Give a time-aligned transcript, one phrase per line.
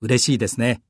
[0.00, 0.82] 嬉しいですね。